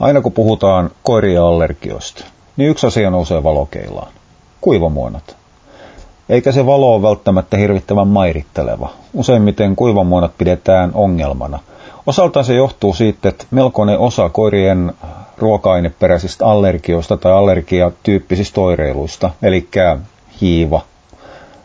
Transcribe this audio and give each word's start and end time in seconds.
Aina 0.00 0.20
kun 0.20 0.32
puhutaan 0.32 0.90
koirien 1.02 1.42
allergioista, 1.42 2.24
niin 2.56 2.70
yksi 2.70 2.86
asia 2.86 3.10
nousee 3.10 3.42
valokeilaan. 3.42 4.12
Kuivamuonat. 4.60 5.36
Eikä 6.28 6.52
se 6.52 6.66
valo 6.66 6.94
ole 6.94 7.02
välttämättä 7.02 7.56
hirvittävän 7.56 8.08
mairitteleva. 8.08 8.88
Useimmiten 9.14 9.76
kuivamuonat 9.76 10.32
pidetään 10.38 10.90
ongelmana. 10.94 11.58
Osaltaan 12.06 12.44
se 12.44 12.54
johtuu 12.54 12.94
siitä, 12.94 13.28
että 13.28 13.44
melkoinen 13.50 13.98
osa 13.98 14.28
koirien 14.28 14.92
ruoka-aineperäisistä 15.38 16.46
allergioista 16.46 17.16
tai 17.16 17.32
allergiatyyppisistä 17.32 18.60
oireiluista, 18.60 19.30
eli 19.42 19.68
hiiva, 20.40 20.80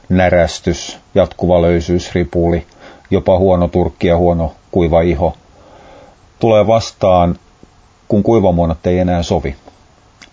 närästys, 0.09 0.97
jatkuva 1.15 1.61
löysyys, 1.61 2.15
ripuli, 2.15 2.65
jopa 3.11 3.37
huono 3.37 3.67
turkki 3.67 4.07
ja 4.07 4.17
huono 4.17 4.51
kuiva 4.71 5.01
iho, 5.01 5.33
tulee 6.39 6.67
vastaan, 6.67 7.35
kun 8.11 8.23
kuivamuonat 8.23 8.87
ei 8.87 8.99
enää 8.99 9.23
sovi. 9.23 9.55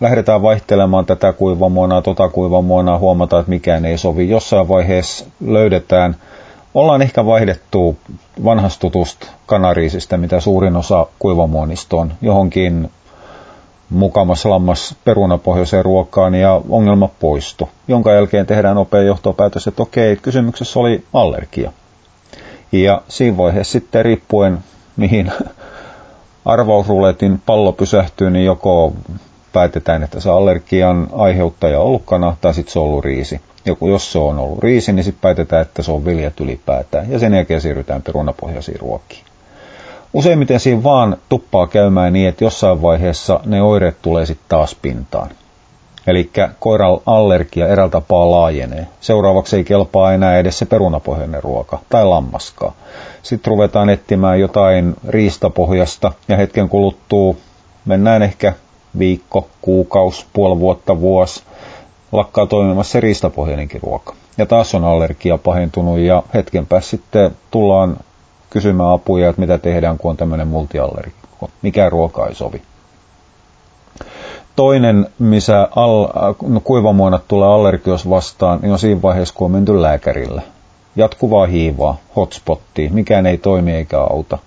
Lähdetään 0.01 0.43
vaihtelemaan 0.43 1.07
tätä 1.07 1.33
kuivamuonaa, 1.33 2.03
tota 2.03 2.29
kuivamuonaa, 2.29 2.99
huomataan, 2.99 3.41
että 3.41 3.51
mikään 3.51 3.85
ei 3.85 3.99
sovi. 3.99 4.29
Jossain 4.29 4.69
vaiheessa 4.69 5.25
löydetään, 5.41 6.17
ollaan 6.75 7.03
ehkä 7.03 7.27
vaihdettu 7.27 7.97
vanhastutusta 8.45 9.27
kanariisista, 9.47 10.17
mitä 10.17 10.41
suurin 10.41 10.77
osa 10.77 11.07
kuivamuonista 11.19 11.97
on, 11.97 12.13
johonkin 12.23 12.91
mukamas 13.91 14.45
lammas 14.45 14.95
perunapohjaiseen 15.05 15.85
ruokaan 15.85 16.35
ja 16.35 16.61
ongelma 16.69 17.09
poistu, 17.21 17.69
jonka 17.89 18.13
jälkeen 18.13 18.47
tehdään 18.47 18.77
nopea 18.77 19.03
johtopäätös, 19.03 19.67
että 19.67 19.83
okei, 19.83 20.17
kysymyksessä 20.17 20.81
oli 20.81 21.05
allergia. 21.13 21.73
Ja 22.73 23.03
siinä 23.09 23.37
vaiheessa 23.37 23.73
sitten 23.73 24.05
riippuen 24.05 24.59
mihin 24.97 25.33
arvausruletin 26.45 27.43
pallo 27.47 27.73
pysähtyy, 27.73 28.31
niin 28.31 28.45
joko 28.45 28.93
päätetään, 29.53 30.03
että 30.03 30.21
se 30.21 30.31
allergian 30.31 31.09
aiheuttaja 31.13 31.81
on 31.81 31.87
ollut 31.87 32.03
kana 32.05 32.37
tai 32.41 32.55
sitten 32.55 32.73
se 32.73 32.79
on 32.79 32.85
ollut 32.85 33.05
riisi. 33.05 33.41
Joku, 33.65 33.89
jos 33.89 34.13
se 34.13 34.19
on 34.19 34.39
ollut 34.39 34.59
riisi, 34.59 34.93
niin 34.93 35.05
sitten 35.05 35.21
päätetään, 35.21 35.63
että 35.63 35.83
se 35.83 35.93
on 35.93 36.05
viljat 36.05 36.41
ylipäätään. 36.41 37.11
Ja 37.11 37.19
sen 37.19 37.35
jälkeen 37.35 37.61
siirrytään 37.61 38.03
perunapohjaisiin 38.03 38.81
ruokkiin. 38.81 39.25
Useimmiten 40.13 40.61
siinä 40.61 40.83
vaan 40.83 41.17
tuppaa 41.29 41.67
käymään 41.67 42.13
niin, 42.13 42.29
että 42.29 42.45
jossain 42.45 42.83
vaiheessa 42.83 43.41
ne 43.47 43.63
oireet 43.63 43.97
tulee 44.03 44.27
sitten 44.27 44.47
taas 44.49 44.75
pintaan. 44.83 45.31
Eli 46.09 46.31
koiran 46.59 46.99
allergia 47.07 47.69
eräällä 47.69 47.91
tapaa 47.91 48.31
laajenee. 48.31 48.87
Seuraavaksi 49.01 49.57
ei 49.57 49.65
kelpaa 49.65 50.13
enää 50.13 50.39
edes 50.39 50.59
se 50.59 50.67
perunapohjainen 50.67 51.43
ruoka 51.43 51.79
tai 51.89 52.05
lammaskaa. 52.05 52.73
Sitten 53.23 53.51
ruvetaan 53.51 53.89
etsimään 53.89 54.41
jotain 54.41 54.95
riistapohjasta 55.09 56.13
ja 56.29 56.37
hetken 56.37 56.69
kuluttuu, 56.69 57.37
mennään 57.85 58.23
ehkä 58.23 58.53
viikko, 58.99 59.49
kuukaus, 59.63 60.27
puoli 60.33 60.61
vuotta, 60.61 61.01
vuosi, 61.01 61.43
lakkaa 62.13 62.47
toimimassa 62.47 62.93
se 62.93 63.01
riistapohjainenkin 63.01 63.83
ruoka. 63.83 64.15
Ja 64.39 64.47
taas 64.47 64.75
on 64.75 64.85
allergia 64.85 65.39
pahentunut 65.39 65.99
ja 65.99 66.23
hetken 66.35 66.67
päässä 66.67 66.91
sitten 66.91 67.31
tullaan 67.51 67.97
kysymään 68.51 68.93
apuja, 68.93 69.29
että 69.29 69.41
mitä 69.41 69.59
tehdään, 69.59 69.99
kun 69.99 70.11
on 70.11 70.17
tämmöinen 70.17 70.49
multiallergikko. 70.49 71.51
Mikä 71.63 71.89
ruoka 71.91 72.27
ei 72.27 72.35
sovi. 72.35 72.63
Toinen, 74.59 75.07
missä 75.19 75.69
al, 75.77 76.09
no, 76.49 76.61
kuivamuonat 76.61 77.23
tulee 77.29 77.49
allergios 77.49 78.11
vastaan, 78.11 78.59
niin 78.63 78.73
on 78.73 78.79
siinä 78.79 79.03
vaiheessa, 79.03 79.35
kun 79.35 79.45
on 79.45 79.51
menty 79.51 79.83
lääkärille. 79.83 80.43
Jatkuvaa 80.97 81.47
hiivaa, 81.47 81.97
hotspottia, 82.17 82.91
mikään 82.91 83.27
ei 83.27 83.39
toimi 83.39 83.73
eikä 83.73 84.01
auta. 84.01 84.39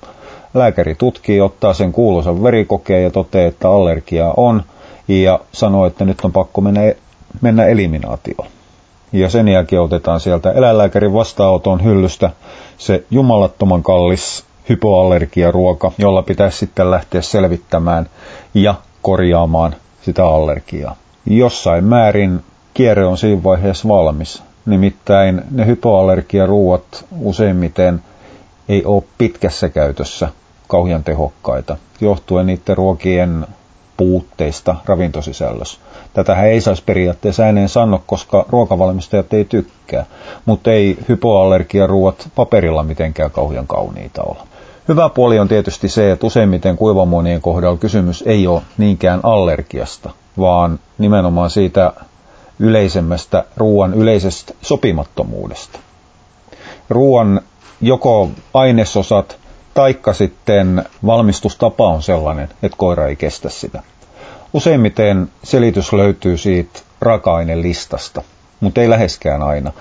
Lääkäri 0.53 0.95
tutkii, 0.95 1.41
ottaa 1.41 1.73
sen 1.73 1.91
kuuluisan 1.91 2.43
verikokeen 2.43 3.03
ja 3.03 3.11
toteaa, 3.11 3.47
että 3.47 3.69
allergia 3.69 4.33
on, 4.37 4.63
ja 5.07 5.39
sanoo, 5.51 5.85
että 5.85 6.05
nyt 6.05 6.21
on 6.23 6.31
pakko 6.31 6.61
mennä, 6.61 6.81
mennä 7.41 7.65
eliminaatioon. 7.65 8.47
Ja 9.13 9.29
sen 9.29 9.47
jälkeen 9.47 9.81
otetaan 9.81 10.19
sieltä 10.19 10.51
eläinlääkärin 10.51 11.13
vastaanoton 11.13 11.83
hyllystä 11.83 12.29
se 12.77 13.03
jumalattoman 13.11 13.83
kallis 13.83 14.45
hypoallergiaruoka, 14.69 15.91
jolla 15.97 16.21
pitäisi 16.21 16.57
sitten 16.57 16.91
lähteä 16.91 17.21
selvittämään 17.21 18.09
ja 18.53 18.75
korjaamaan 19.01 19.75
sitä 20.01 20.25
allergiaa. 20.25 20.95
Jossain 21.25 21.83
määrin 21.83 22.43
kierre 22.73 23.05
on 23.05 23.17
siinä 23.17 23.43
vaiheessa 23.43 23.87
valmis. 23.87 24.43
Nimittäin 24.65 25.41
ne 25.51 25.65
hypoallergiaruuat 25.65 27.05
useimmiten 27.19 28.01
ei 28.69 28.85
ole 28.85 29.03
pitkässä 29.17 29.69
käytössä 29.69 30.29
kauhean 30.67 31.03
tehokkaita, 31.03 31.77
johtuen 32.01 32.47
niiden 32.47 32.77
ruokien 32.77 33.47
puutteista 33.97 34.75
ravintosisällössä. 34.85 35.79
Tätähän 36.13 36.47
ei 36.47 36.61
saisi 36.61 36.83
periaatteessa 36.85 37.43
ääneen 37.43 37.69
sanoa, 37.69 38.01
koska 38.05 38.45
ruokavalmistajat 38.49 39.33
ei 39.33 39.45
tykkää, 39.45 40.05
mutta 40.45 40.71
ei 40.71 40.97
hypoallergiaruuat 41.09 42.29
paperilla 42.35 42.83
mitenkään 42.83 43.31
kauhean 43.31 43.67
kauniita 43.67 44.23
ole. 44.23 44.37
Hyvä 44.91 45.09
puoli 45.09 45.39
on 45.39 45.47
tietysti 45.47 45.89
se, 45.89 46.11
että 46.11 46.25
useimmiten 46.27 46.77
kuivamuonien 46.77 47.41
kohdalla 47.41 47.77
kysymys 47.77 48.23
ei 48.27 48.47
ole 48.47 48.61
niinkään 48.77 49.19
allergiasta, 49.23 50.09
vaan 50.39 50.79
nimenomaan 50.97 51.49
siitä 51.49 51.93
yleisemmästä 52.59 53.43
ruoan 53.57 53.93
yleisestä 53.93 54.53
sopimattomuudesta. 54.61 55.79
Ruoan 56.89 57.41
joko 57.81 58.29
ainesosat 58.53 59.37
taikka 59.73 60.13
sitten 60.13 60.83
valmistustapa 61.05 61.87
on 61.87 62.03
sellainen, 62.03 62.49
että 62.63 62.77
koira 62.77 63.07
ei 63.07 63.15
kestä 63.15 63.49
sitä. 63.49 63.83
Useimmiten 64.53 65.29
selitys 65.43 65.93
löytyy 65.93 66.37
siitä 66.37 66.79
raaka-ainelistasta, 67.01 68.21
mutta 68.59 68.81
ei 68.81 68.89
läheskään 68.89 69.41
aina. 69.43 69.71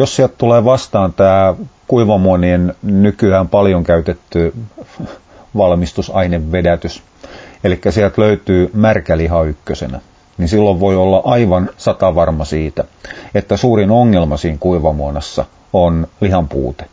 Jos 0.00 0.16
sieltä 0.16 0.34
tulee 0.38 0.64
vastaan 0.64 1.12
tämä 1.12 1.54
kuivamuonien 1.88 2.74
nykyään 2.82 3.48
paljon 3.48 3.84
käytetty 3.84 4.54
valmistusainevedätys, 5.56 7.02
eli 7.64 7.80
sieltä 7.90 8.22
löytyy 8.22 8.70
märkäliha 8.74 9.42
ykkösenä, 9.42 10.00
niin 10.38 10.48
silloin 10.48 10.80
voi 10.80 10.96
olla 10.96 11.22
aivan 11.24 11.70
sata 11.76 12.14
varma 12.14 12.44
siitä, 12.44 12.84
että 13.34 13.56
suurin 13.56 13.90
ongelma 13.90 14.36
siinä 14.36 14.56
kuivamuonassa 14.60 15.44
on 15.72 16.06
lihan 16.20 16.48
puute 16.48 16.84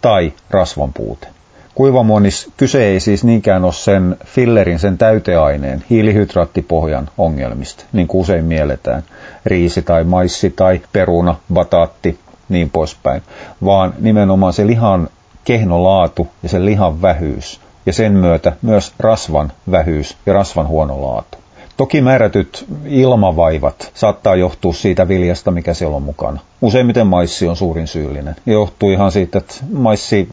tai 0.00 0.32
rasvan 0.50 0.92
puute. 0.92 1.26
Kuivamuonis 1.74 2.50
kyse 2.56 2.84
ei 2.84 3.00
siis 3.00 3.24
niinkään 3.24 3.64
ole 3.64 3.72
sen 3.72 4.16
fillerin, 4.24 4.78
sen 4.78 4.98
täyteaineen, 4.98 5.84
hiilihydraattipohjan 5.90 7.08
ongelmista, 7.18 7.84
niin 7.92 8.08
kuin 8.08 8.20
usein 8.20 8.44
mielletään, 8.44 9.02
riisi 9.46 9.82
tai 9.82 10.04
maissi 10.04 10.50
tai 10.50 10.80
peruna, 10.92 11.34
bataatti, 11.52 12.18
niin 12.48 12.70
poispäin, 12.70 13.22
vaan 13.64 13.94
nimenomaan 13.98 14.52
se 14.52 14.66
lihan 14.66 15.08
kehno 15.44 15.84
laatu 15.84 16.28
ja 16.42 16.48
sen 16.48 16.64
lihan 16.64 17.02
vähyys 17.02 17.60
ja 17.86 17.92
sen 17.92 18.12
myötä 18.12 18.52
myös 18.62 18.92
rasvan 18.98 19.52
vähyys 19.70 20.16
ja 20.26 20.32
rasvan 20.32 20.68
huono 20.68 21.02
laatu. 21.02 21.38
Toki 21.76 22.00
määrätyt 22.00 22.66
ilmavaivat 22.84 23.90
saattaa 23.94 24.36
johtua 24.36 24.72
siitä 24.72 25.08
viljasta, 25.08 25.50
mikä 25.50 25.74
siellä 25.74 25.96
on 25.96 26.02
mukana. 26.02 26.40
Useimmiten 26.62 27.06
maissi 27.06 27.48
on 27.48 27.56
suurin 27.56 27.86
syyllinen. 27.86 28.36
Johtuu 28.46 28.90
ihan 28.90 29.12
siitä, 29.12 29.38
että 29.38 29.54
maissi 29.72 30.28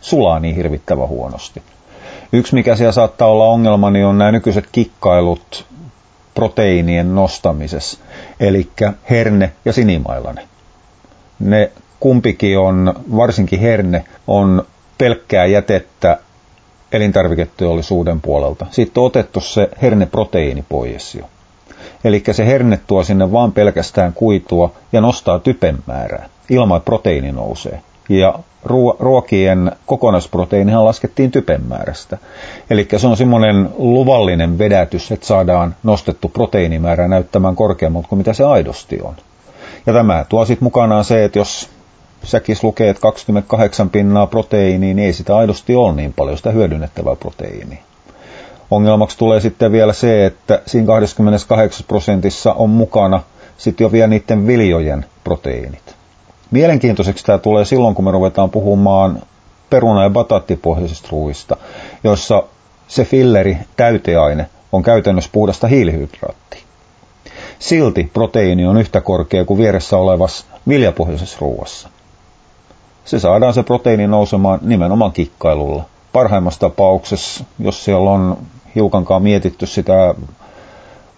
sulaa 0.00 0.40
niin 0.40 0.56
hirvittävän 0.56 1.08
huonosti. 1.08 1.62
Yksi, 2.32 2.54
mikä 2.54 2.76
siellä 2.76 2.92
saattaa 2.92 3.28
olla 3.28 3.44
ongelma, 3.44 3.90
niin 3.90 4.06
on 4.06 4.18
nämä 4.18 4.32
nykyiset 4.32 4.68
kikkailut 4.72 5.66
proteiinien 6.34 7.14
nostamisessa, 7.14 7.98
eli 8.40 8.68
herne 9.10 9.52
ja 9.64 9.72
sinimailane. 9.72 10.48
Ne 11.40 11.72
kumpikin 12.00 12.58
on, 12.58 12.94
varsinkin 13.16 13.60
herne, 13.60 14.04
on 14.26 14.64
pelkkää 14.98 15.46
jätettä 15.46 16.18
elintarviketeollisuuden 16.92 18.20
puolelta. 18.20 18.66
Sitten 18.70 19.00
on 19.00 19.06
otettu 19.06 19.40
se 19.40 19.68
herneproteiini 19.82 20.64
pois 20.68 21.14
jo. 21.14 21.24
Eli 22.04 22.22
se 22.32 22.46
herne 22.46 22.80
tuo 22.86 23.04
sinne 23.04 23.32
vaan 23.32 23.52
pelkästään 23.52 24.12
kuitua 24.12 24.72
ja 24.92 25.00
nostaa 25.00 25.38
typen 25.38 25.78
määrää, 25.86 26.28
ilman 26.50 26.80
proteiini 26.82 27.32
nousee 27.32 27.80
ja 28.08 28.38
ruokien 28.98 29.72
kokonaisproteiinihan 29.86 30.84
laskettiin 30.84 31.30
typen 31.30 31.62
määrästä. 31.68 32.18
Eli 32.70 32.88
se 32.96 33.06
on 33.06 33.16
semmoinen 33.16 33.68
luvallinen 33.78 34.58
vedätys, 34.58 35.12
että 35.12 35.26
saadaan 35.26 35.74
nostettu 35.82 36.28
proteiinimäärä 36.28 37.08
näyttämään 37.08 37.56
korkeammalta 37.56 38.08
kuin 38.08 38.16
mitä 38.18 38.32
se 38.32 38.44
aidosti 38.44 39.00
on. 39.02 39.14
Ja 39.88 39.94
tämä 39.94 40.24
tuo 40.28 40.44
sitten 40.44 40.64
mukanaan 40.64 41.04
se, 41.04 41.24
että 41.24 41.38
jos 41.38 41.68
säkis 42.24 42.64
lukee, 42.64 42.88
että 42.90 43.00
28 43.00 43.90
pinnaa 43.90 44.26
proteiiniä, 44.26 44.94
niin 44.94 44.98
ei 45.06 45.12
sitä 45.12 45.36
aidosti 45.36 45.74
ole 45.76 45.94
niin 45.94 46.12
paljon 46.12 46.36
sitä 46.36 46.50
hyödynnettävää 46.50 47.16
proteiiniä. 47.16 47.78
Ongelmaksi 48.70 49.18
tulee 49.18 49.40
sitten 49.40 49.72
vielä 49.72 49.92
se, 49.92 50.26
että 50.26 50.62
siinä 50.66 50.86
28 50.86 51.84
prosentissa 51.88 52.52
on 52.52 52.70
mukana 52.70 53.22
sitten 53.58 53.84
jo 53.84 53.92
vielä 53.92 54.06
niiden 54.06 54.46
viljojen 54.46 55.04
proteiinit. 55.24 55.94
Mielenkiintoiseksi 56.50 57.24
tämä 57.24 57.38
tulee 57.38 57.64
silloin, 57.64 57.94
kun 57.94 58.04
me 58.04 58.10
ruvetaan 58.10 58.50
puhumaan 58.50 59.22
peruna- 59.70 60.02
ja 60.02 60.10
bataattipohjaisista 60.10 61.08
ruuista, 61.12 61.56
joissa 62.04 62.42
se 62.88 63.04
filleri, 63.04 63.58
täyteaine, 63.76 64.46
on 64.72 64.82
käytännössä 64.82 65.30
puhdasta 65.32 65.66
hiilihydraattia. 65.66 66.57
Silti 67.58 68.10
proteiini 68.12 68.66
on 68.66 68.76
yhtä 68.76 69.00
korkea 69.00 69.44
kuin 69.44 69.58
vieressä 69.58 69.96
olevassa 69.96 70.44
viljapohjaisessa 70.68 71.38
ruuassa. 71.40 71.88
Se 73.04 73.18
saadaan 73.18 73.54
se 73.54 73.62
proteiini 73.62 74.06
nousemaan 74.06 74.58
nimenomaan 74.62 75.12
kikkailulla. 75.12 75.82
Parhaimmassa 76.12 76.60
tapauksessa, 76.60 77.44
jos 77.58 77.84
siellä 77.84 78.10
on 78.10 78.38
hiukankaan 78.74 79.22
mietitty 79.22 79.66
sitä 79.66 80.14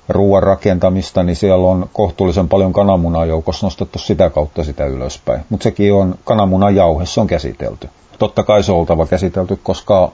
ruoan 0.09 0.43
rakentamista, 0.43 1.23
niin 1.23 1.37
siellä 1.37 1.69
on 1.69 1.89
kohtuullisen 1.93 2.49
paljon 2.49 2.73
kananmunaa 2.73 3.27
joukossa 3.27 3.67
nostettu 3.67 3.99
sitä 3.99 4.31
kautta 4.31 4.65
sitä 4.65 4.87
ylöspäin. 4.87 5.41
Mutta 5.49 5.65
sekin 5.65 5.93
on 5.95 6.15
kananmunan 6.25 6.75
jauhe, 6.75 7.07
se 7.07 7.21
on 7.21 7.27
käsitelty. 7.27 7.89
Totta 8.19 8.43
kai 8.43 8.63
se 8.63 8.73
on 8.73 8.79
oltava 8.79 9.07
käsitelty, 9.07 9.61
koska 9.63 10.13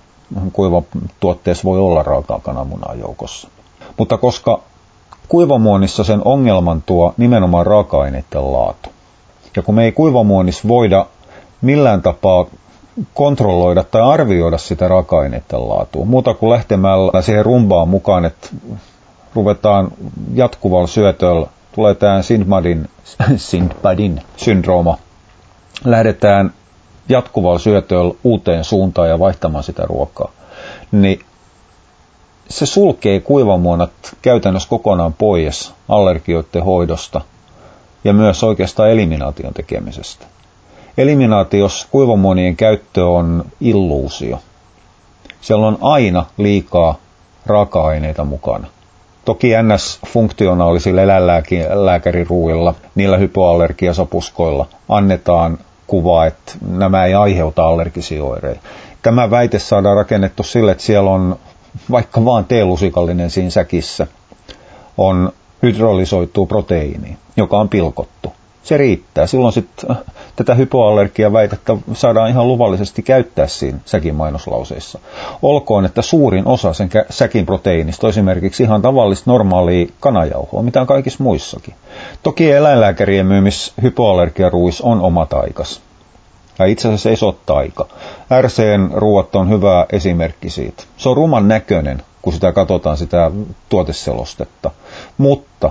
tuotteessa 1.20 1.64
voi 1.64 1.78
olla 1.78 2.02
raakaa 2.02 2.40
kananmunaa 2.40 2.94
joukossa. 2.94 3.48
Mutta 3.96 4.18
koska 4.18 4.60
kuivamuonissa 5.28 6.04
sen 6.04 6.20
ongelman 6.24 6.82
tuo 6.86 7.14
nimenomaan 7.16 7.66
raaka-aineiden 7.66 8.52
laatu. 8.52 8.90
Ja 9.56 9.62
kun 9.62 9.74
me 9.74 9.84
ei 9.84 9.92
kuivamuonissa 9.92 10.68
voida 10.68 11.06
millään 11.62 12.02
tapaa 12.02 12.46
kontrolloida 13.14 13.84
tai 13.84 14.02
arvioida 14.02 14.58
sitä 14.58 14.88
raaka-aineiden 14.88 15.68
laatua, 15.68 16.04
muuta 16.04 16.34
kuin 16.34 16.50
lähtemällä 16.50 17.22
siihen 17.22 17.44
rumbaan 17.44 17.88
mukaan, 17.88 18.24
että 18.24 18.48
ruvetaan 19.34 19.90
jatkuvalla 20.34 20.86
syötöllä, 20.86 21.46
tulee 21.74 21.94
tämä 21.94 22.22
Sindbadin, 22.22 22.88
Sindbadin 23.36 24.22
syndrooma, 24.36 24.98
lähdetään 25.84 26.52
jatkuvalla 27.08 27.58
syötöllä 27.58 28.14
uuteen 28.24 28.64
suuntaan 28.64 29.08
ja 29.08 29.18
vaihtamaan 29.18 29.64
sitä 29.64 29.82
ruokaa, 29.86 30.30
niin 30.92 31.20
se 32.48 32.66
sulkee 32.66 33.20
kuivamuonat 33.20 33.90
käytännössä 34.22 34.68
kokonaan 34.68 35.12
pois 35.12 35.72
allergioiden 35.88 36.64
hoidosta 36.64 37.20
ja 38.04 38.12
myös 38.12 38.44
oikeastaan 38.44 38.90
eliminaation 38.90 39.54
tekemisestä. 39.54 40.26
Eliminaatiossa 40.98 41.88
kuivamuonien 41.90 42.56
käyttö 42.56 43.06
on 43.06 43.44
illuusio. 43.60 44.38
Siellä 45.40 45.66
on 45.66 45.78
aina 45.80 46.24
liikaa 46.36 46.94
raaka-aineita 47.46 48.24
mukana. 48.24 48.66
Toki 49.24 49.48
NS-funktionaalisilla 49.62 51.02
eläinlääkäriruuilla, 51.02 52.74
niillä 52.94 53.16
hypoallergiasapuskoilla, 53.16 54.66
annetaan 54.88 55.58
kuva, 55.86 56.26
että 56.26 56.52
nämä 56.68 57.04
ei 57.04 57.14
aiheuta 57.14 57.66
allergisia 57.66 58.24
oireita. 58.24 58.60
Tämä 59.02 59.30
väite 59.30 59.58
saadaan 59.58 59.96
rakennettu 59.96 60.42
sille, 60.42 60.72
että 60.72 60.84
siellä 60.84 61.10
on 61.10 61.36
vaikka 61.90 62.24
vaan 62.24 62.44
teelusikallinen 62.44 63.30
siinä 63.30 63.50
säkissä, 63.50 64.06
on 64.98 65.32
hydrolysoituu 65.62 66.46
proteiini, 66.46 67.16
joka 67.36 67.58
on 67.58 67.68
pilkottu. 67.68 68.32
Se 68.62 68.76
riittää. 68.76 69.26
Silloin 69.26 69.52
sitten 69.52 69.90
äh, 69.90 69.96
tätä 70.36 70.54
hypoallergia-väitettä 70.54 71.76
saadaan 71.92 72.30
ihan 72.30 72.48
luvallisesti 72.48 73.02
käyttää 73.02 73.46
siinä 73.46 73.78
säkin 73.84 74.14
mainoslauseissa. 74.14 74.98
Olkoon, 75.42 75.84
että 75.84 76.02
suurin 76.02 76.46
osa 76.46 76.72
sen 76.72 76.90
säkin 77.10 77.46
proteiinista 77.46 78.06
on 78.06 78.08
esimerkiksi 78.10 78.62
ihan 78.62 78.82
tavallista 78.82 79.30
normaalia 79.30 79.86
kanajauhoa, 80.00 80.62
mitä 80.62 80.80
on 80.80 80.86
kaikissa 80.86 81.22
muissakin. 81.24 81.74
Toki 82.22 82.50
eläinlääkärien 82.52 83.26
myymis 83.26 83.72
hypoallergiaruis 83.82 84.80
on 84.80 85.00
oma 85.00 85.26
taikas. 85.26 85.80
Ja 86.58 86.66
itse 86.66 86.88
asiassa 86.88 87.10
ei 87.10 87.16
se 87.16 87.24
ole 87.24 87.34
taika. 87.46 87.86
RCn 88.40 88.90
ruuat 88.94 89.36
on 89.36 89.50
hyvä 89.50 89.86
esimerkki 89.92 90.50
siitä. 90.50 90.82
Se 90.96 91.08
on 91.08 91.16
ruman 91.16 91.48
näköinen, 91.48 92.02
kun 92.22 92.32
sitä 92.32 92.52
katsotaan 92.52 92.96
sitä 92.96 93.30
tuoteselostetta. 93.68 94.70
Mutta 95.18 95.70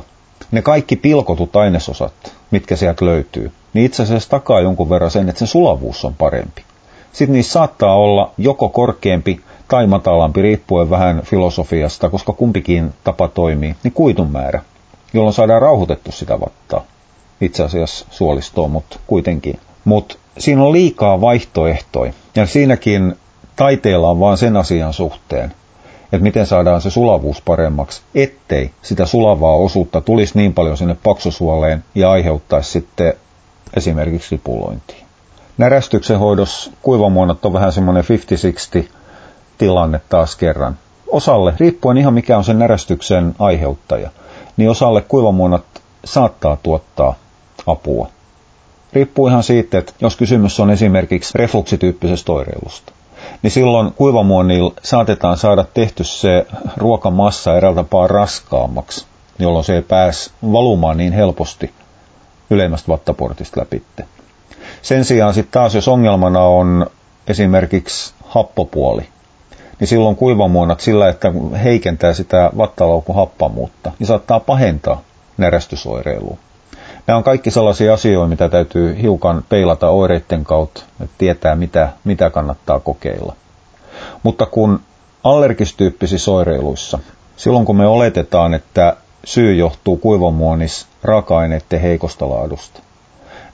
ne 0.51 0.61
kaikki 0.61 0.95
pilkotut 0.95 1.55
ainesosat, 1.55 2.13
mitkä 2.51 2.75
sieltä 2.75 3.05
löytyy, 3.05 3.51
niin 3.73 3.85
itse 3.85 4.03
asiassa 4.03 4.29
takaa 4.29 4.61
jonkun 4.61 4.89
verran 4.89 5.11
sen, 5.11 5.29
että 5.29 5.39
sen 5.39 5.47
sulavuus 5.47 6.05
on 6.05 6.13
parempi. 6.13 6.63
Sitten 7.11 7.33
niissä 7.33 7.53
saattaa 7.53 7.95
olla 7.95 8.31
joko 8.37 8.69
korkeampi 8.69 9.41
tai 9.67 9.87
matalampi, 9.87 10.41
riippuen 10.41 10.89
vähän 10.89 11.21
filosofiasta, 11.21 12.09
koska 12.09 12.33
kumpikin 12.33 12.93
tapa 13.03 13.27
toimii, 13.27 13.75
niin 13.83 13.93
kuitun 13.93 14.31
määrä, 14.31 14.61
jolloin 15.13 15.33
saadaan 15.33 15.61
rauhoitettu 15.61 16.11
sitä 16.11 16.39
vattaa. 16.39 16.83
Itse 17.41 17.63
asiassa 17.63 18.05
suolistoon, 18.09 18.71
mutta 18.71 18.99
kuitenkin. 19.07 19.59
Mutta 19.85 20.15
siinä 20.37 20.63
on 20.63 20.71
liikaa 20.71 21.21
vaihtoehtoja. 21.21 22.13
Ja 22.35 22.45
siinäkin 22.45 23.15
taiteella 23.55 24.09
on 24.09 24.19
vain 24.19 24.37
sen 24.37 24.57
asian 24.57 24.93
suhteen, 24.93 25.53
että 26.03 26.23
miten 26.23 26.45
saadaan 26.45 26.81
se 26.81 26.89
sulavuus 26.89 27.41
paremmaksi, 27.41 28.01
ettei 28.15 28.71
sitä 28.81 29.05
sulavaa 29.05 29.55
osuutta 29.55 30.01
tulisi 30.01 30.37
niin 30.37 30.53
paljon 30.53 30.77
sinne 30.77 30.97
paksusuoleen 31.03 31.83
ja 31.95 32.11
aiheuttaisi 32.11 32.71
sitten 32.71 33.13
esimerkiksi 33.75 34.35
lipulointia. 34.35 35.05
Närästyksen 35.57 36.19
hoidossa 36.19 36.71
kuivamuonat 36.81 37.45
on 37.45 37.53
vähän 37.53 37.71
semmoinen 37.71 38.03
50-60 38.83 38.85
tilanne 39.57 40.01
taas 40.09 40.35
kerran. 40.35 40.77
Osalle, 41.07 41.53
riippuen 41.59 41.97
ihan 41.97 42.13
mikä 42.13 42.37
on 42.37 42.43
sen 42.43 42.59
närästyksen 42.59 43.35
aiheuttaja, 43.39 44.09
niin 44.57 44.69
osalle 44.69 45.01
kuivamuonat 45.01 45.63
saattaa 46.05 46.57
tuottaa 46.63 47.15
apua. 47.67 48.14
Riippuu 48.93 49.27
ihan 49.27 49.43
siitä, 49.43 49.77
että 49.77 49.93
jos 50.01 50.15
kysymys 50.15 50.59
on 50.59 50.71
esimerkiksi 50.71 51.37
refluksityyppisestä 51.37 52.31
oireilusta, 52.31 52.93
niin 53.41 53.51
silloin 53.51 53.93
kuivamuonnilla 53.93 54.73
saatetaan 54.83 55.37
saada 55.37 55.65
tehty 55.73 56.03
se 56.03 56.47
ruokamassa 56.77 57.57
eräältä 57.57 57.83
tapaa 57.83 58.07
raskaammaksi, 58.07 59.05
jolloin 59.39 59.65
se 59.65 59.75
ei 59.75 59.81
pääs 59.81 60.33
valumaan 60.51 60.97
niin 60.97 61.13
helposti 61.13 61.71
ylemmästä 62.49 62.87
vattaportista 62.87 63.59
läpi. 63.59 63.83
Sen 64.81 65.05
sijaan 65.05 65.33
sitten 65.33 65.51
taas, 65.51 65.75
jos 65.75 65.87
ongelmana 65.87 66.41
on 66.41 66.87
esimerkiksi 67.27 68.13
happopuoli, 68.25 69.07
niin 69.79 69.87
silloin 69.87 70.15
kuivamuonat 70.15 70.79
sillä, 70.79 71.09
että 71.09 71.31
heikentää 71.63 72.13
sitä 72.13 72.51
vattalaukun 72.57 73.15
happamuutta, 73.15 73.91
niin 73.99 74.07
saattaa 74.07 74.39
pahentaa 74.39 75.01
närästysoireilua. 75.37 76.37
Nämä 77.07 77.17
on 77.17 77.23
kaikki 77.23 77.51
sellaisia 77.51 77.93
asioita, 77.93 78.27
mitä 78.29 78.49
täytyy 78.49 79.01
hiukan 79.01 79.43
peilata 79.49 79.89
oireiden 79.89 80.43
kautta, 80.43 80.83
että 81.01 81.15
tietää 81.17 81.55
mitä, 81.55 81.89
mitä 82.03 82.29
kannattaa 82.29 82.79
kokeilla. 82.79 83.35
Mutta 84.23 84.45
kun 84.45 84.79
allergistyyppisissä 85.23 86.31
oireiluissa, 86.31 86.99
silloin 87.37 87.65
kun 87.65 87.77
me 87.77 87.87
oletetaan, 87.87 88.53
että 88.53 88.95
syy 89.23 89.55
johtuu 89.55 89.97
kuivamuonis 89.97 90.87
raaka-aineiden 91.03 91.81
heikosta 91.81 92.29
laadusta, 92.29 92.79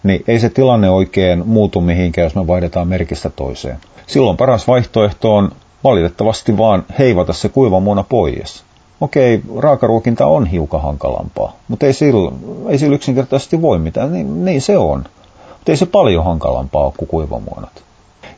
niin 0.04 0.24
ei 0.28 0.40
se 0.40 0.50
tilanne 0.50 0.90
oikein 0.90 1.48
muutu 1.48 1.82
mihinkään, 1.82 2.24
jos 2.26 2.36
me 2.36 2.48
vaihdetaan 2.48 2.88
merkistä 2.88 3.30
toiseen. 3.30 3.78
Silloin 4.08 4.38
paras 4.38 4.68
vaihtoehto 4.68 5.36
on 5.36 5.52
valitettavasti 5.84 6.58
vaan 6.58 6.86
heivata 7.00 7.34
se 7.34 7.50
kuivamuona 7.50 8.04
pois 8.04 8.64
okei, 9.02 9.42
raakaruokinta 9.58 10.26
on 10.26 10.46
hiukan 10.46 10.82
hankalampaa, 10.82 11.56
mutta 11.68 11.86
ei 11.86 11.94
sillä, 11.94 12.32
ei 12.68 12.78
sillä 12.78 12.96
yksinkertaisesti 12.96 13.62
voi 13.62 13.80
mitään, 13.80 14.14
niin, 14.14 14.46
niin 14.46 14.62
se 14.62 14.78
on. 14.78 15.06
Mutta 15.50 15.72
ei 15.72 15.78
se 15.78 15.86
paljon 15.86 16.26
hankalampaa 16.26 16.84
ole 16.84 16.94
kuin 16.98 17.08
kuivamuonat. 17.08 17.84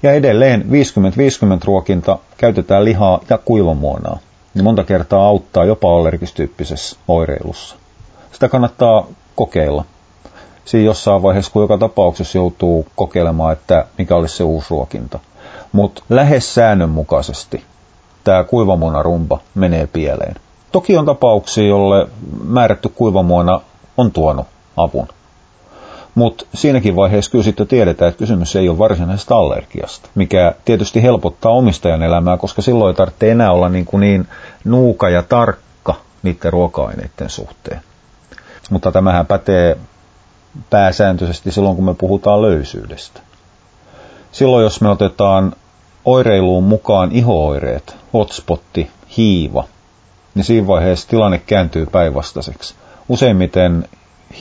Ja 0.04 0.14
edelleen 0.14 0.62
50-50 0.62 0.66
ruokinta 1.66 2.18
käytetään 2.38 2.86
lihaa 2.86 3.20
ja 3.30 3.38
kuivamuonaa. 3.38 4.20
Niin 4.54 4.64
monta 4.64 4.84
kertaa 4.84 5.26
auttaa 5.26 5.66
jopa 5.66 5.98
allergistyyppisessä 5.98 6.98
oireilussa. 7.08 7.76
Sitä 8.32 8.50
kannattaa 8.50 9.08
kokeilla. 9.36 9.86
Siinä 10.66 10.86
jossain 10.86 11.22
vaiheessa, 11.22 11.52
kun 11.52 11.62
joka 11.62 11.78
tapauksessa 11.78 12.38
joutuu 12.38 12.88
kokeilemaan, 12.96 13.54
että 13.54 13.86
mikä 13.98 14.16
olisi 14.16 14.38
se 14.38 14.44
uusi 14.44 14.68
ruokinta. 14.70 15.20
Mutta 15.72 16.04
lähes 16.10 16.54
säännönmukaisesti 16.54 17.64
tämä 18.24 18.44
kuivamuonarumba 18.44 19.40
menee 19.56 19.88
pieleen. 19.88 20.36
Toki 20.74 20.98
on 20.98 21.06
tapauksia, 21.06 21.68
jolle 21.68 22.08
määrätty 22.44 22.90
kuivamuona 22.90 23.62
on 23.98 24.12
tuonut 24.12 24.48
avun. 24.78 25.08
Mutta 26.16 26.46
siinäkin 26.54 26.96
vaiheessa 26.96 27.32
kyllä 27.32 27.44
sitten 27.44 27.68
tiedetään, 27.68 28.10
että 28.10 28.20
kysymys 28.20 28.56
ei 28.56 28.70
ole 28.70 28.78
varsinaisesta 28.78 29.36
allergiasta, 29.36 30.10
mikä 30.16 30.56
tietysti 30.66 31.04
helpottaa 31.04 31.52
omistajan 31.52 32.04
elämää, 32.04 32.38
koska 32.38 32.62
silloin 32.62 32.90
ei 32.90 32.96
tarvitse 32.96 33.32
enää 33.32 33.52
olla 33.52 33.70
niin, 33.70 33.86
kuin 33.86 34.02
niin 34.02 34.28
nuuka 34.66 35.10
ja 35.10 35.24
tarkka 35.24 35.96
niiden 36.24 36.54
ruoka-aineiden 36.54 37.30
suhteen. 37.30 37.82
Mutta 38.70 38.92
tämähän 38.92 39.26
pätee 39.26 39.78
pääsääntöisesti 40.70 41.52
silloin, 41.52 41.76
kun 41.76 41.86
me 41.86 41.94
puhutaan 41.94 42.42
löysyydestä. 42.42 43.20
Silloin, 44.32 44.64
jos 44.64 44.82
me 44.82 44.90
otetaan 44.90 45.54
oireiluun 46.06 46.64
mukaan 46.64 47.12
ihooireet, 47.12 47.96
hotspotti, 48.14 48.92
hiiva, 49.18 49.64
niin 50.36 50.44
siinä 50.44 50.68
vaiheessa 50.68 51.10
tilanne 51.10 51.38
kääntyy 51.38 51.86
päinvastaiseksi. 51.86 52.76
Useimmiten 53.10 53.86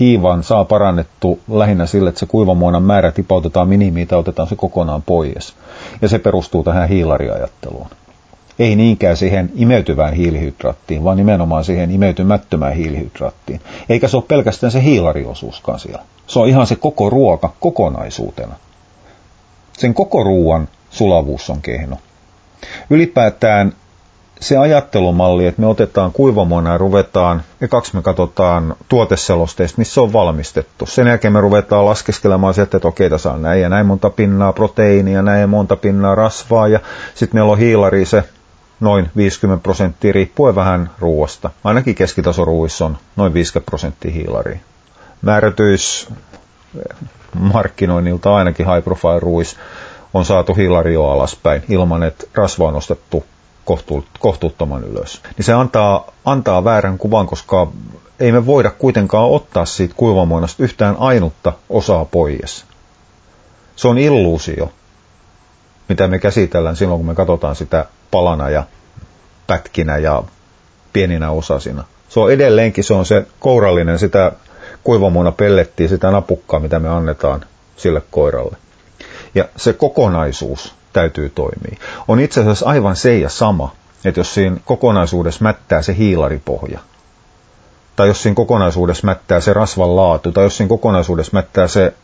hiivan 0.00 0.42
saa 0.42 0.64
parannettu 0.64 1.40
lähinnä 1.50 1.86
sille, 1.86 2.08
että 2.08 2.18
se 2.18 2.26
kuivamuonan 2.26 2.82
määrä 2.82 3.12
tipautetaan 3.12 3.68
minimiin 3.68 4.08
tai 4.08 4.18
otetaan 4.18 4.48
se 4.48 4.56
kokonaan 4.56 5.02
pois. 5.02 5.54
Ja 6.02 6.08
se 6.08 6.18
perustuu 6.18 6.64
tähän 6.64 6.88
hiilariajatteluun. 6.88 7.86
Ei 8.58 8.76
niinkään 8.76 9.16
siihen 9.16 9.50
imeytyvään 9.54 10.14
hiilihydraattiin, 10.14 11.04
vaan 11.04 11.16
nimenomaan 11.16 11.64
siihen 11.64 11.90
imeytymättömään 11.90 12.74
hiilihydraattiin. 12.74 13.60
Eikä 13.88 14.08
se 14.08 14.16
ole 14.16 14.24
pelkästään 14.28 14.70
se 14.70 14.82
hiilariosuuskaan 14.82 15.80
siellä. 15.80 16.02
Se 16.26 16.38
on 16.38 16.48
ihan 16.48 16.66
se 16.66 16.76
koko 16.76 17.10
ruoka 17.10 17.52
kokonaisuutena. 17.60 18.54
Sen 19.72 19.94
koko 19.94 20.24
ruoan 20.24 20.68
sulavuus 20.90 21.50
on 21.50 21.62
kehno. 21.62 21.96
Ylipäätään 22.90 23.72
se 24.42 24.56
ajattelumalli, 24.56 25.46
että 25.46 25.60
me 25.60 25.66
otetaan 25.66 26.12
kuivamuona 26.12 26.70
ja 26.70 26.78
ruvetaan, 26.78 27.42
kaksi 27.70 27.96
me 27.96 28.02
katsotaan 28.02 28.74
tuoteselosteista, 28.88 29.78
missä 29.78 29.94
se 29.94 30.00
on 30.00 30.12
valmistettu. 30.12 30.86
Sen 30.86 31.06
jälkeen 31.06 31.32
me 31.32 31.40
ruvetaan 31.40 31.84
laskeskelemaan 31.86 32.54
sieltä, 32.54 32.76
että 32.76 32.88
okei, 32.88 33.10
tässä 33.10 33.32
on 33.32 33.42
näin 33.42 33.60
ja 33.62 33.68
näin 33.68 33.86
monta 33.86 34.10
pinnaa 34.10 34.52
proteiinia, 34.52 35.22
näin 35.22 35.50
monta 35.50 35.76
pinnaa 35.76 36.14
rasvaa 36.14 36.68
ja 36.68 36.80
sitten 37.14 37.36
meillä 37.38 37.52
on 37.52 37.58
hiilari 37.58 38.04
se 38.04 38.24
noin 38.80 39.10
50 39.16 39.62
prosenttia, 39.62 40.12
riippuen 40.12 40.54
vähän 40.54 40.90
ruoasta. 40.98 41.50
Ainakin 41.64 41.94
keskitasoruuissa 41.94 42.84
on 42.84 42.96
noin 43.16 43.34
50 43.34 43.70
prosenttia 43.70 44.10
hiilaria. 44.10 44.58
Määrätyis 45.22 46.08
markkinoinnilta 47.40 48.34
ainakin 48.34 48.66
high 48.66 48.84
profile 48.84 49.20
ruis 49.20 49.56
on 50.14 50.24
saatu 50.24 50.54
hiilario 50.54 51.04
alaspäin 51.04 51.62
ilman, 51.68 52.02
että 52.02 52.24
rasva 52.34 52.68
on 52.68 52.74
nostettu 52.74 53.24
kohtuuttoman 54.18 54.84
ylös. 54.84 55.22
Niin 55.36 55.44
se 55.44 55.52
antaa, 55.52 56.12
antaa 56.24 56.64
väärän 56.64 56.98
kuvan, 56.98 57.26
koska 57.26 57.66
ei 58.20 58.32
me 58.32 58.46
voida 58.46 58.70
kuitenkaan 58.70 59.30
ottaa 59.30 59.64
siitä 59.64 59.94
kuivamuodosta 59.96 60.62
yhtään 60.62 60.96
ainutta 60.98 61.52
osaa 61.68 62.04
pois. 62.04 62.64
Se 63.76 63.88
on 63.88 63.98
illuusio, 63.98 64.72
mitä 65.88 66.08
me 66.08 66.18
käsitellään 66.18 66.76
silloin, 66.76 66.98
kun 66.98 67.06
me 67.06 67.14
katsotaan 67.14 67.56
sitä 67.56 67.86
palana 68.10 68.50
ja 68.50 68.64
pätkinä 69.46 69.98
ja 69.98 70.22
pieninä 70.92 71.30
osasina. 71.30 71.84
Se 72.08 72.20
on 72.20 72.32
edelleenkin 72.32 72.84
se 72.84 72.94
on 72.94 73.06
se 73.06 73.26
kourallinen 73.40 73.98
sitä 73.98 74.32
kuivamuona 74.84 75.32
pellettiä, 75.32 75.88
sitä 75.88 76.10
napukkaa, 76.10 76.60
mitä 76.60 76.78
me 76.78 76.88
annetaan 76.88 77.44
sille 77.76 78.02
koiralle. 78.10 78.56
Ja 79.34 79.48
se 79.56 79.72
kokonaisuus 79.72 80.74
täytyy 80.92 81.30
toimia. 81.30 81.78
On 82.08 82.20
itse 82.20 82.40
asiassa 82.40 82.66
aivan 82.66 82.96
se 82.96 83.18
ja 83.18 83.28
sama, 83.28 83.72
että 84.04 84.20
jos 84.20 84.34
siinä 84.34 84.56
kokonaisuudessa 84.64 85.42
mättää 85.42 85.82
se 85.82 85.96
hiilaripohja, 85.96 86.78
tai 87.96 88.08
jos 88.08 88.22
siinä 88.22 88.34
kokonaisuudessa 88.34 89.06
mättää 89.06 89.40
se 89.40 89.52
rasvan 89.52 89.96
laatu, 89.96 90.32
tai 90.32 90.44
jos 90.44 90.56
siinä 90.56 90.68
kokonaisuudessa 90.68 91.32
mättää 91.32 91.68
se 91.68 91.94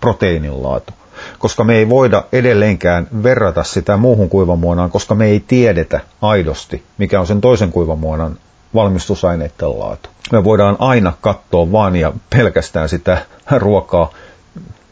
proteiinin 0.00 0.62
laatu. 0.62 0.92
Koska 1.38 1.64
me 1.64 1.76
ei 1.76 1.88
voida 1.88 2.24
edelleenkään 2.32 3.08
verrata 3.22 3.64
sitä 3.64 3.96
muuhun 3.96 4.28
kuivamuonaan, 4.28 4.90
koska 4.90 5.14
me 5.14 5.26
ei 5.26 5.40
tiedetä 5.40 6.00
aidosti, 6.22 6.82
mikä 6.98 7.20
on 7.20 7.26
sen 7.26 7.40
toisen 7.40 7.72
kuivamuonan 7.72 8.38
valmistusaineiden 8.74 9.78
laatu. 9.78 10.08
Me 10.32 10.44
voidaan 10.44 10.76
aina 10.78 11.12
katsoa 11.20 11.72
vaan 11.72 11.96
ja 11.96 12.12
pelkästään 12.30 12.88
sitä 12.88 13.26
ruokaa 13.56 14.10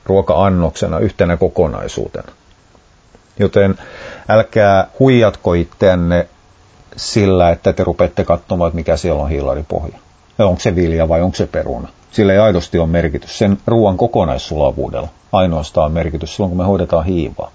ruoka-annoksena 0.06 0.98
yhtenä 0.98 1.36
kokonaisuutena. 1.36 2.32
Joten 3.40 3.74
älkää 4.28 4.86
huijatko 4.98 5.54
itseänne 5.54 6.26
sillä, 6.96 7.50
että 7.50 7.72
te 7.72 7.84
rupeatte 7.84 8.24
katsomaan, 8.24 8.68
että 8.68 8.76
mikä 8.76 8.96
siellä 8.96 9.22
on 9.22 9.30
hiilaripohja. 9.30 9.98
Ja 10.38 10.46
onko 10.46 10.60
se 10.60 10.76
vilja 10.76 11.08
vai 11.08 11.22
onko 11.22 11.36
se 11.36 11.46
peruna. 11.46 11.88
Sillä 12.10 12.32
ei 12.32 12.38
aidosti 12.38 12.78
ole 12.78 12.88
merkitys. 12.88 13.38
Sen 13.38 13.58
ruoan 13.66 13.96
kokonaissulavuudella 13.96 15.08
ainoastaan 15.32 15.92
merkitys 15.92 16.36
silloin, 16.36 16.50
kun 16.50 16.58
me 16.58 16.64
hoidetaan 16.64 17.04
hiivaa. 17.04 17.50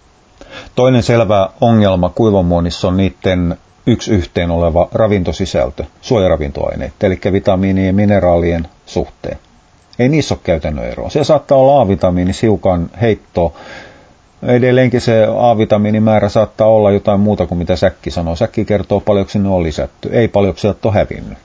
Toinen 0.75 1.03
selvä 1.03 1.49
ongelma 1.61 2.09
kuivamuonissa 2.15 2.87
on 2.87 2.97
niiden 2.97 3.57
yksi 3.87 4.11
yhteen 4.11 4.51
oleva 4.51 4.87
ravintosisältö, 4.93 5.83
suojaravintoaineet, 6.01 7.03
eli 7.03 7.19
vitamiinien 7.31 7.87
ja 7.87 7.93
mineraalien 7.93 8.67
suhteen. 8.85 9.39
Ei 9.99 10.09
niissä 10.09 10.33
ole 10.33 10.41
käytännön 10.43 10.85
eroa. 10.85 11.09
Se 11.09 11.23
saattaa 11.23 11.57
olla 11.57 11.81
A-vitamiini 11.81 12.31
hiukan 12.41 12.89
heitto. 13.01 13.53
Edelleenkin 14.43 15.01
se 15.01 15.27
A-vitamiinimäärä 15.39 16.29
saattaa 16.29 16.67
olla 16.67 16.91
jotain 16.91 17.19
muuta 17.19 17.45
kuin 17.45 17.57
mitä 17.57 17.75
säkki 17.75 18.11
sanoo. 18.11 18.35
Säkki 18.35 18.65
kertoo 18.65 18.99
paljonko 18.99 19.29
sinne 19.31 19.49
on 19.49 19.63
lisätty, 19.63 20.09
ei 20.11 20.27
paljonko 20.27 20.59
sieltä 20.59 20.87
on 20.87 20.93
hävinnyt. 20.93 21.37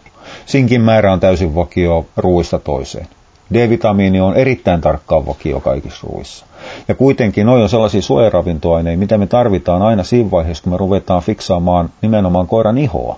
Sinkin 0.47 0.81
määrä 0.81 1.13
on 1.13 1.21
täysin 1.21 1.55
vakio 1.55 2.07
ruuista 2.17 2.59
toiseen. 2.59 3.09
D-vitamiini 3.55 4.21
on 4.21 4.37
erittäin 4.37 4.81
tarkkaan 4.81 5.27
vakio 5.27 5.61
kaikissa 5.61 6.07
ruuissa. 6.11 6.47
Ja 6.89 6.95
kuitenkin 6.95 7.47
noin 7.47 7.63
on 7.63 7.69
sellaisia 7.69 8.03
suojaravintoaineita, 8.03 8.99
mitä 8.99 9.19
me 9.19 9.27
tarvitaan 9.27 9.83
aina 9.83 10.05
siinä 10.05 10.31
vaiheessa, 10.31 10.63
kun 10.65 10.73
me 10.73 10.77
ruvetaan 10.77 11.23
fiksaamaan 11.23 11.91
nimenomaan 12.03 12.47
koiran 12.47 12.79
ihoa. 12.79 13.17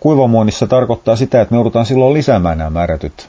Kuivamuonissa 0.00 0.66
tarkoittaa 0.66 1.16
sitä, 1.16 1.40
että 1.40 1.52
me 1.52 1.56
joudutaan 1.56 1.86
silloin 1.86 2.14
lisäämään 2.14 2.58
nämä 2.58 2.70
määrätyt 2.70 3.28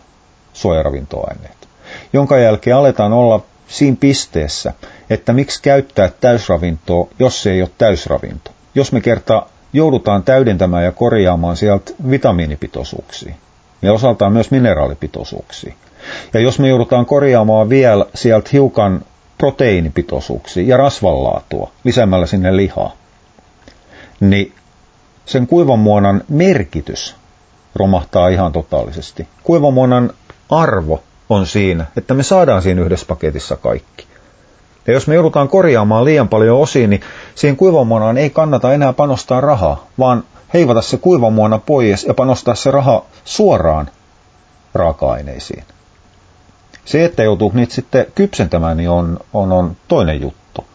suojaravintoaineet, 0.54 1.68
jonka 2.14 2.38
jälkeen 2.38 2.76
aletaan 2.76 3.14
olla 3.14 3.42
siinä 3.68 3.98
pisteessä, 4.00 4.74
että 5.10 5.34
miksi 5.34 5.62
käyttää 5.62 6.12
täysravintoa, 6.22 7.08
jos 7.20 7.44
se 7.44 7.52
ei 7.52 7.62
ole 7.62 7.70
täysravinto. 7.78 8.52
Jos 8.76 8.92
me 8.92 9.02
kerta 9.02 9.46
joudutaan 9.74 10.24
täydentämään 10.24 10.84
ja 10.84 10.92
korjaamaan 10.92 11.58
sieltä 11.58 11.92
vitamiinipitoisuuksia 12.10 13.36
ja 13.82 13.94
osaltaan 13.94 14.34
myös 14.34 14.52
mineraalipitoisuuksia. 14.52 15.74
Ja 16.34 16.40
jos 16.40 16.60
me 16.60 16.68
joudutaan 16.68 17.06
korjaamaan 17.06 17.70
vielä 17.70 18.06
sieltä 18.16 18.50
hiukan 18.54 19.06
proteiinipitoisuuksia 19.38 20.64
ja 20.68 20.78
rasvanlaatua 20.78 21.72
lisäämällä 21.84 22.26
sinne 22.26 22.56
lihaa, 22.58 22.92
niin 24.20 24.54
sen 25.26 25.48
kuivamuonan 25.48 26.24
merkitys 26.30 27.16
romahtaa 27.76 28.28
ihan 28.28 28.52
totaalisesti. 28.52 29.28
Kuivamuonan 29.44 30.14
arvo 30.50 31.04
on 31.30 31.48
siinä, 31.48 31.86
että 31.98 32.14
me 32.14 32.24
saadaan 32.24 32.62
siinä 32.62 32.82
yhdessä 32.82 33.06
paketissa 33.06 33.56
kaikki. 33.56 34.08
Ja 34.88 34.94
jos 34.94 35.08
me 35.08 35.16
joudutaan 35.16 35.48
korjaamaan 35.48 36.06
liian 36.06 36.30
paljon 36.30 36.60
osia, 36.60 36.88
niin 36.88 37.02
siihen 37.36 37.58
kuivamuonaan 37.58 38.18
ei 38.18 38.30
kannata 38.30 38.74
enää 38.74 38.94
panostaa 38.94 39.42
rahaa, 39.42 39.88
vaan 40.00 40.24
heivata 40.54 40.82
se 40.82 40.98
kuivamuona 40.98 41.60
pois 41.60 42.04
ja 42.04 42.14
panostaa 42.14 42.56
se 42.56 42.72
raha 42.72 43.06
suoraan 43.26 43.90
raaka-aineisiin. 44.74 45.64
Se, 46.86 47.06
että 47.06 47.24
joutuu 47.24 47.52
niitä 47.54 47.74
sitten 47.74 48.06
kypsentämään, 48.16 48.78
niin 48.78 48.90
on, 48.90 49.20
on, 49.34 49.52
on 49.52 49.76
toinen 49.88 50.22
juttu. 50.22 50.66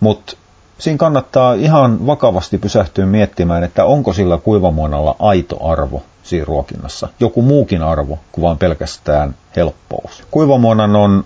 Mutta 0.00 0.36
siinä 0.82 0.98
kannattaa 0.98 1.54
ihan 1.54 2.06
vakavasti 2.06 2.58
pysähtyä 2.58 3.06
miettimään, 3.06 3.64
että 3.64 3.84
onko 3.84 4.12
sillä 4.12 4.38
kuivamuonalla 4.38 5.16
aito 5.18 5.66
arvo 5.66 6.02
siinä 6.22 6.44
ruokinnassa. 6.44 7.08
Joku 7.20 7.42
muukin 7.42 7.82
arvo 7.82 8.18
kuin 8.32 8.42
vain 8.42 8.58
pelkästään 8.58 9.34
helppous. 9.56 10.22
Kuivamuonan 10.30 10.96
on 10.96 11.24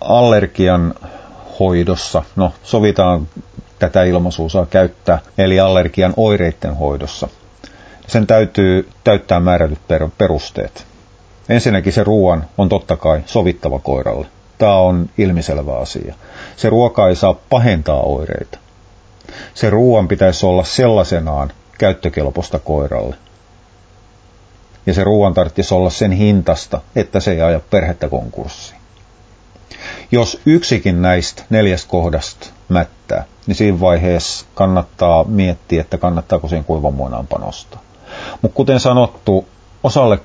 allergian 0.00 0.94
hoidossa, 1.60 2.22
no 2.36 2.52
sovitaan 2.62 3.28
tätä 3.78 4.04
ilmaisua 4.04 4.48
saa 4.48 4.66
käyttää, 4.66 5.18
eli 5.38 5.60
allergian 5.60 6.14
oireiden 6.16 6.76
hoidossa. 6.76 7.28
Sen 8.06 8.26
täytyy 8.26 8.88
täyttää 9.04 9.40
määrätyt 9.40 9.78
perusteet. 10.18 10.86
Ensinnäkin 11.48 11.92
se 11.92 12.04
ruoan 12.04 12.44
on 12.58 12.68
totta 12.68 12.96
kai 12.96 13.22
sovittava 13.26 13.78
koiralle. 13.78 14.26
Tämä 14.62 14.76
on 14.76 15.10
ilmiselvä 15.18 15.76
asia. 15.76 16.14
Se 16.56 16.70
ruoka 16.70 17.08
ei 17.08 17.16
saa 17.16 17.34
pahentaa 17.50 18.00
oireita. 18.00 18.58
Se 19.54 19.70
ruoan 19.70 20.08
pitäisi 20.08 20.46
olla 20.46 20.64
sellaisenaan 20.64 21.52
käyttökelpoista 21.78 22.58
koiralle 22.58 23.16
ja 24.86 24.94
se 24.94 25.04
ruoan 25.04 25.34
tarvitsisi 25.34 25.74
olla 25.74 25.90
sen 25.90 26.12
hintasta, 26.12 26.80
että 26.96 27.20
se 27.20 27.32
ei 27.32 27.42
aja 27.42 27.60
perhettä 27.70 28.08
konkurssiin. 28.08 28.80
Jos 30.12 30.40
yksikin 30.46 31.02
näistä 31.02 31.42
neljästä 31.50 31.90
kohdasta 31.90 32.46
mättää, 32.68 33.24
niin 33.46 33.54
siinä 33.54 33.80
vaiheessa 33.80 34.46
kannattaa 34.54 35.24
miettiä, 35.24 35.80
että 35.80 35.98
kannattaako 35.98 36.48
sen 36.48 36.64
kuivamuonaan 36.64 37.26
panostaa. 37.26 37.80
Mutta 38.42 38.56
kuten 38.56 38.80
sanottu, 38.80 39.46
osalle 39.82 40.18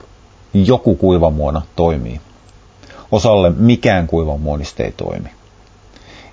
joku 0.53 0.95
kuivamuona 0.95 1.61
toimii. 1.75 2.21
Osalle 3.11 3.49
mikään 3.49 4.07
kuivamuonista 4.07 4.83
ei 4.83 4.91
toimi. 4.91 5.29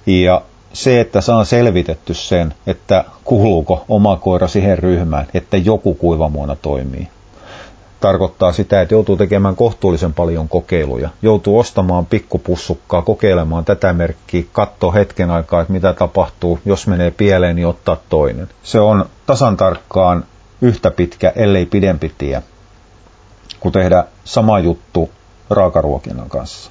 Ja 0.07 0.43
se, 0.73 1.00
että 1.00 1.21
saan 1.21 1.47
selvitetty 1.47 2.14
sen, 2.14 2.54
että 2.66 3.04
kuuluuko 3.25 3.85
oma 3.88 4.16
koira 4.16 4.49
siihen 4.49 4.78
ryhmään, 4.78 5.26
että 5.35 5.57
joku 5.57 5.95
kuivamuona 5.95 6.57
toimii, 6.57 7.09
tarkoittaa 8.00 8.52
sitä, 8.52 8.81
että 8.81 8.95
joutuu 8.95 9.16
tekemään 9.16 9.57
kohtuullisen 9.57 10.14
paljon 10.14 10.49
kokeiluja. 10.49 11.09
Joutuu 11.23 11.59
ostamaan 11.59 12.07
pikkupussukkaa, 12.07 13.02
kokeilemaan 13.02 13.64
tätä 13.64 13.93
merkkiä, 13.93 14.43
katsoa 14.52 14.93
hetken 14.93 15.31
aikaa, 15.31 15.61
että 15.61 15.73
mitä 15.73 15.93
tapahtuu. 15.93 16.59
Jos 16.64 16.87
menee 16.87 17.11
pieleen, 17.11 17.57
niin 17.57 17.66
ottaa 17.66 17.97
toinen. 18.09 18.49
Se 18.62 18.81
on 18.81 19.04
tasan 19.26 19.57
tarkkaan 19.57 20.25
yhtä 20.62 20.90
pitkä, 20.90 21.33
ellei 21.37 21.66
pidempi 21.66 22.12
tie, 22.19 22.43
kun 23.61 23.73
tehdä 23.73 24.04
sama 24.25 24.59
juttu 24.59 25.11
raakaruokinnan 25.50 26.28
kanssa. 26.28 26.70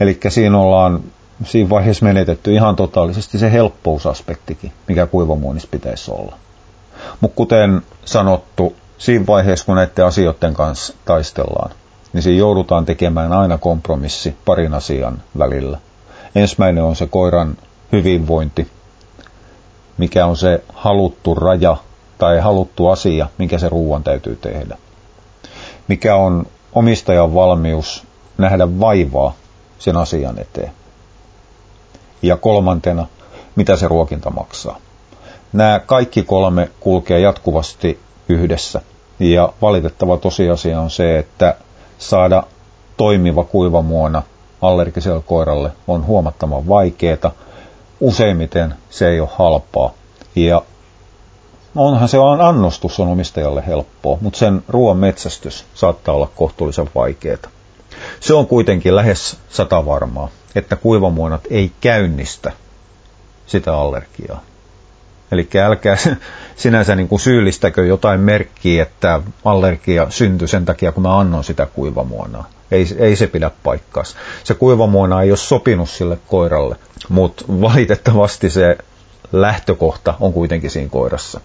Eli 0.00 0.20
siinä 0.28 0.58
ollaan 0.58 1.00
siinä 1.44 1.70
vaiheessa 1.70 2.04
menetetty 2.04 2.54
ihan 2.54 2.76
totaalisesti 2.76 3.38
se 3.38 3.52
helppousaspektikin, 3.52 4.72
mikä 4.88 5.06
kuivamuonissa 5.06 5.68
pitäisi 5.70 6.10
olla. 6.10 6.36
Mutta 7.20 7.36
kuten 7.36 7.82
sanottu, 8.04 8.76
siinä 8.98 9.26
vaiheessa 9.26 9.66
kun 9.66 9.74
näiden 9.74 10.06
asioiden 10.06 10.54
kanssa 10.54 10.94
taistellaan, 11.04 11.70
niin 12.12 12.22
siinä 12.22 12.38
joudutaan 12.38 12.84
tekemään 12.86 13.32
aina 13.32 13.58
kompromissi 13.58 14.34
parin 14.44 14.74
asian 14.74 15.22
välillä. 15.38 15.78
Ensimmäinen 16.34 16.84
on 16.84 16.96
se 16.96 17.06
koiran 17.06 17.56
hyvinvointi, 17.92 18.68
mikä 19.98 20.26
on 20.26 20.36
se 20.36 20.64
haluttu 20.74 21.34
raja 21.34 21.76
tai 22.18 22.38
haluttu 22.40 22.88
asia, 22.88 23.28
mikä 23.38 23.58
se 23.58 23.68
ruoan 23.68 24.04
täytyy 24.04 24.36
tehdä. 24.36 24.76
Mikä 25.88 26.16
on 26.16 26.46
omistajan 26.72 27.34
valmius 27.34 28.06
nähdä 28.38 28.80
vaivaa 28.80 29.32
sen 29.78 29.96
asian 29.96 30.38
eteen. 30.38 30.72
Ja 32.22 32.36
kolmantena, 32.36 33.06
mitä 33.56 33.76
se 33.76 33.88
ruokinta 33.88 34.30
maksaa. 34.30 34.76
Nämä 35.52 35.80
kaikki 35.86 36.22
kolme 36.22 36.70
kulkee 36.80 37.20
jatkuvasti 37.20 38.00
yhdessä. 38.28 38.80
Ja 39.18 39.52
valitettava 39.62 40.16
tosiasia 40.16 40.80
on 40.80 40.90
se, 40.90 41.18
että 41.18 41.56
saada 41.98 42.42
toimiva 42.96 43.44
kuivamuona 43.44 44.22
allergiselle 44.62 45.22
koiralle 45.26 45.72
on 45.88 46.06
huomattavan 46.06 46.68
vaikeaa. 46.68 47.30
Useimmiten 48.00 48.74
se 48.90 49.08
ei 49.08 49.20
ole 49.20 49.28
halpaa. 49.32 49.90
Ja 50.36 50.62
onhan 51.76 52.08
se 52.08 52.18
annostus 52.40 53.00
on 53.00 53.08
omistajalle 53.08 53.64
helppoa, 53.66 54.18
mutta 54.20 54.38
sen 54.38 54.64
ruoan 54.68 54.96
metsästys 54.96 55.64
saattaa 55.74 56.14
olla 56.14 56.30
kohtuullisen 56.36 56.90
vaikeaa. 56.94 57.53
Se 58.20 58.34
on 58.34 58.46
kuitenkin 58.46 58.96
lähes 58.96 59.36
sata 59.50 59.86
varmaa, 59.86 60.28
että 60.54 60.76
kuivamuonat 60.76 61.40
ei 61.50 61.72
käynnistä 61.80 62.52
sitä 63.46 63.76
allergiaa. 63.76 64.42
Eli 65.32 65.48
älkää 65.64 65.96
sinänsä 66.56 66.96
niin 66.96 67.08
kuin 67.08 67.20
syyllistäkö 67.20 67.86
jotain 67.86 68.20
merkkiä, 68.20 68.82
että 68.82 69.20
allergia 69.44 70.06
syntyi 70.10 70.48
sen 70.48 70.64
takia, 70.64 70.92
kun 70.92 71.02
mä 71.02 71.18
annoin 71.18 71.44
sitä 71.44 71.66
kuivamuonaa. 71.66 72.50
Ei, 72.70 72.86
ei 72.98 73.16
se 73.16 73.26
pidä 73.26 73.50
paikkaas. 73.62 74.16
Se 74.44 74.54
kuivamuona 74.54 75.22
ei 75.22 75.30
ole 75.30 75.36
sopinut 75.36 75.90
sille 75.90 76.18
koiralle, 76.26 76.76
mutta 77.08 77.44
valitettavasti 77.48 78.50
se 78.50 78.78
lähtökohta 79.32 80.14
on 80.20 80.32
kuitenkin 80.32 80.70
siinä 80.70 80.90
koirassa. 80.90 81.40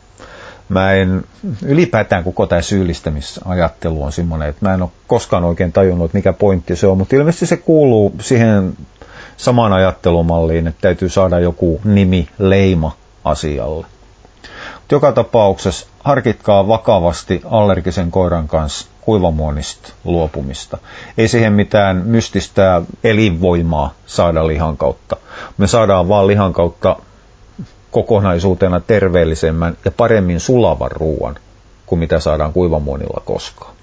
Mä 0.70 0.94
en, 0.94 1.24
ylipäätään 1.66 2.24
koko 2.24 2.46
tämä 2.46 2.62
syyllistämisajattelu 2.62 4.04
on 4.04 4.12
semmoinen, 4.12 4.50
että 4.50 4.66
mä 4.66 4.74
en 4.74 4.82
ole 4.82 4.90
koskaan 5.08 5.44
oikein 5.44 5.72
tajunnut, 5.72 6.06
että 6.06 6.18
mikä 6.18 6.34
pointti 6.34 6.76
se 6.76 6.88
on, 6.88 6.98
mutta 6.98 7.16
ilmeisesti 7.16 7.46
se 7.46 7.58
kuuluu 7.58 8.16
siihen 8.22 8.78
samaan 9.38 9.74
ajattelumalliin, 9.74 10.68
että 10.68 10.82
täytyy 10.82 11.10
saada 11.10 11.40
joku 11.40 11.82
nimi, 11.84 12.28
leima 12.40 12.96
asialle. 13.26 13.86
Joka 14.92 15.12
tapauksessa 15.12 15.88
harkitkaa 16.04 16.68
vakavasti 16.68 17.42
allergisen 17.46 18.12
koiran 18.12 18.48
kanssa 18.48 18.88
kuivamuonista 19.02 19.94
luopumista. 20.04 20.78
Ei 21.18 21.28
siihen 21.28 21.54
mitään 21.54 21.98
mystistä 22.06 22.82
elinvoimaa 23.04 23.94
saada 24.06 24.48
lihan 24.48 24.78
kautta. 24.78 25.18
Me 25.58 25.68
saadaan 25.68 26.08
vaan 26.08 26.28
lihan 26.28 26.54
kautta 26.54 26.96
kokonaisuutena 27.92 28.80
terveellisemmän 28.80 29.78
ja 29.86 29.92
paremmin 29.92 30.40
sulavan 30.40 30.92
ruoan 30.92 31.36
kuin 31.86 32.00
mitä 32.00 32.20
saadaan 32.20 32.54
kuivamuonilla 32.54 33.22
koskaan. 33.26 33.79